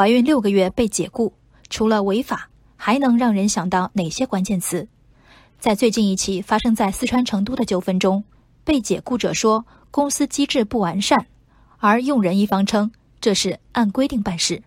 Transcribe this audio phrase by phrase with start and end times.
[0.00, 1.34] 怀孕六个月被解雇，
[1.68, 4.88] 除了违法，还能让人想到哪些关键词？
[5.58, 8.24] 在最近一起发生在四川成都的纠纷中，
[8.64, 11.26] 被解雇者说公司机制不完善，
[11.76, 12.90] 而用人一方称
[13.20, 14.62] 这是按规定办事。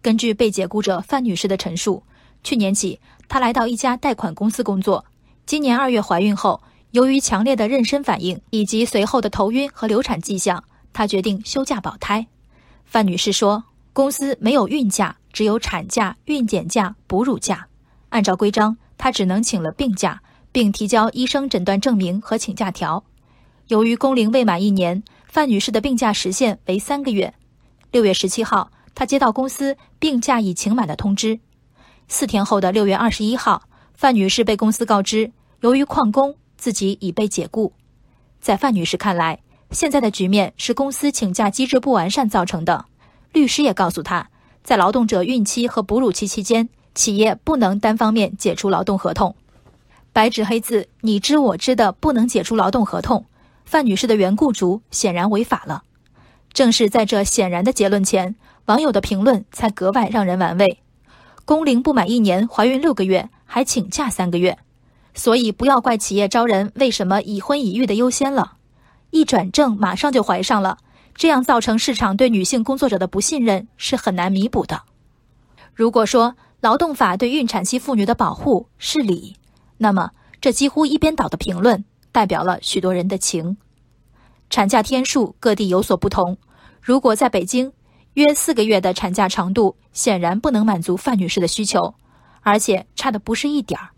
[0.00, 2.04] 根据被解雇者范女士的陈述，
[2.44, 5.04] 去年起她来到一家贷款公司工作，
[5.46, 6.62] 今年二月怀孕后，
[6.92, 10.62] 由于强烈的妊娠反应以及随后的头晕和流产迹象，
[10.92, 12.28] 她决定休假保胎。
[12.84, 13.64] 范女士说，
[13.94, 17.68] 公司没有孕假，只有产假、孕检假、哺乳假，
[18.08, 18.76] 按照规章。
[18.98, 23.04] 她只能请了病假，并提交医生诊断证明和请假条。
[23.68, 27.32] 由于工龄未满一年，范女士的病假时限为三个月。
[27.92, 31.38] 六月十七号，她接到公司病假已请满的通知。
[32.08, 33.62] 四天后的六月二十一号，
[33.94, 35.30] 范女士被公司告知，
[35.60, 37.72] 由于旷工，自己已被解雇。
[38.40, 39.38] 在范女士看来，
[39.70, 42.86] 现在的局面是公司请假机制不完善造成的。
[43.34, 44.28] 律师也告诉她，
[44.62, 46.70] 在劳动者孕期和哺乳期期间。
[46.94, 49.34] 企业不能单方面解除劳动合同，
[50.12, 53.26] 白纸黑字，你知我知的不能解除劳动合同。
[53.64, 55.82] 范女士的原雇主显然违法了。
[56.52, 58.36] 正是在这显然的结论前，
[58.66, 60.78] 网友的评论才格外让人玩味。
[61.44, 64.56] 工龄不满一年，怀孕六个月，还请假三个月，
[65.14, 68.52] 所以不要怪企业招人为什么已婚已育的优先了，
[69.10, 70.78] 一转正马上就怀上了，
[71.14, 74.82] 这样造成市场对女性工作者的不信任是很难弥补的。
[75.72, 79.36] 如果说，劳动法对孕产期妇女的保护是理，
[79.76, 83.56] 那么这几乎一边倒的评论代表了许多人的情。
[84.50, 86.38] 产假天数各地有所不同，
[86.80, 87.72] 如果在北京，
[88.14, 91.94] 约四个月的产假长度显然不能满足范女士的需求，
[92.40, 93.90] 而且差的不是一点儿。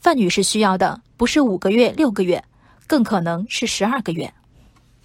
[0.00, 2.42] 范女士需要的不是五个月、六个月，
[2.86, 4.32] 更可能是十二个月。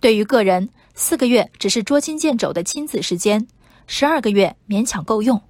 [0.05, 3.47] 对于个人，四个月只是捉襟见肘的亲子时间，
[3.87, 5.41] 十二个月勉强够用。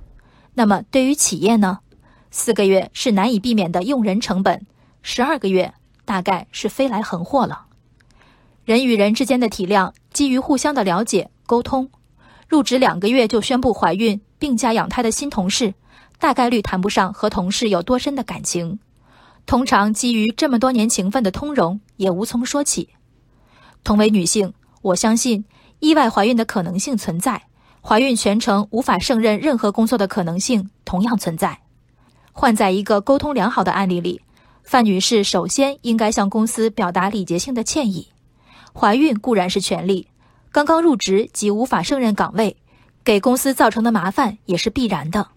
[0.53, 1.80] 那么对于企业呢，
[2.31, 4.66] 四个月是难以避免的用人成本，
[5.02, 5.73] 十二个月
[6.06, 7.66] 大概是飞来横祸了。
[8.64, 11.89] 人与人之间的体谅基于互相的了解沟通，
[12.48, 15.73] 入职两个月就宣布怀孕病假养胎的新同事，
[16.17, 18.80] 大概率谈不上和同事有多深的感情。
[19.45, 22.92] 通常基于这么多年情分的通融也无从说起。
[23.86, 24.52] 同为女性，
[24.82, 25.46] 我相信
[25.80, 27.44] 意外怀孕的可能性存在。
[27.82, 31.60] 怀孕全程无法胜任任何工作的可能性同样存在。
[32.34, 34.22] 换在一个沟通良好的案例里，
[34.64, 38.08] 范女士首先应该向公司表达礼节性的歉意。
[38.73, 40.08] 怀孕固然是权利，
[40.52, 42.58] 刚刚入职即无法胜任岗位，
[43.04, 45.28] 给公司造成的麻烦也是必然的。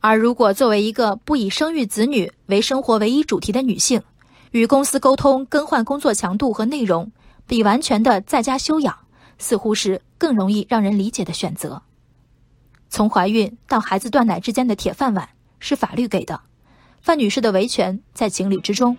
[0.00, 4.02] 而如果作为一个不以生育子女为生活唯一主题的女性，
[4.50, 7.12] 与公司沟通更换工作强度和内容，
[7.48, 8.94] 比完全的在家休养。
[9.40, 11.80] 似乎是更容易让人理解的选择。
[12.90, 15.28] 从怀孕到孩子断奶之间的铁饭碗
[15.60, 16.40] 是法律给的，
[17.00, 18.96] 范女士的维权在情理之中。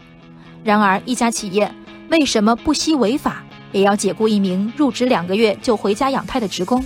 [0.64, 1.70] 然而，一家企业
[2.10, 3.44] 为什么不惜违法
[3.74, 6.81] 也要解雇一名入职两个月就回家养胎的职工？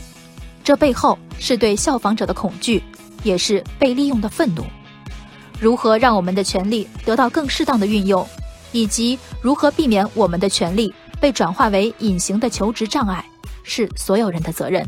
[0.64, 2.82] 这背后是对效仿者的恐惧，
[3.22, 4.66] 也是被利用的愤怒。
[5.60, 8.28] 如何让我们的权利得到更适当的运用，
[8.72, 10.92] 以及如何避免我们的权利
[11.24, 13.24] 被转化为隐形的求职障碍？
[13.64, 14.86] 是所有人的责任。